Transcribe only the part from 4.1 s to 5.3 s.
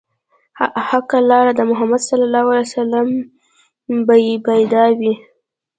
يې پيدا وي